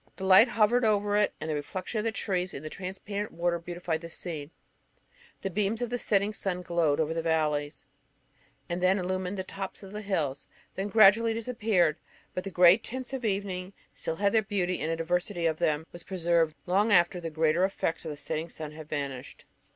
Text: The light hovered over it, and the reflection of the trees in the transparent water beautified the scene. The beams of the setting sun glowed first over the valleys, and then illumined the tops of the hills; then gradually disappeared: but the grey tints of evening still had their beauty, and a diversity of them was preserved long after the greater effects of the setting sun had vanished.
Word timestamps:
The 0.15 0.25
light 0.25 0.47
hovered 0.47 0.83
over 0.83 1.15
it, 1.15 1.31
and 1.39 1.47
the 1.47 1.53
reflection 1.53 1.99
of 1.99 2.05
the 2.05 2.11
trees 2.11 2.55
in 2.55 2.63
the 2.63 2.71
transparent 2.71 3.31
water 3.33 3.59
beautified 3.59 4.01
the 4.01 4.09
scene. 4.09 4.49
The 5.43 5.51
beams 5.51 5.79
of 5.79 5.91
the 5.91 5.99
setting 5.99 6.33
sun 6.33 6.61
glowed 6.63 6.97
first 6.97 7.01
over 7.01 7.13
the 7.13 7.21
valleys, 7.21 7.85
and 8.67 8.81
then 8.81 8.97
illumined 8.97 9.37
the 9.37 9.43
tops 9.43 9.83
of 9.83 9.91
the 9.91 10.01
hills; 10.01 10.47
then 10.73 10.87
gradually 10.87 11.35
disappeared: 11.35 11.97
but 12.33 12.43
the 12.43 12.49
grey 12.49 12.77
tints 12.77 13.13
of 13.13 13.23
evening 13.23 13.73
still 13.93 14.15
had 14.15 14.31
their 14.31 14.41
beauty, 14.41 14.81
and 14.81 14.91
a 14.91 14.95
diversity 14.95 15.45
of 15.45 15.57
them 15.59 15.85
was 15.91 16.01
preserved 16.01 16.55
long 16.65 16.91
after 16.91 17.21
the 17.21 17.29
greater 17.29 17.63
effects 17.63 18.03
of 18.03 18.09
the 18.09 18.17
setting 18.17 18.49
sun 18.49 18.71
had 18.71 18.89
vanished. 18.89 19.45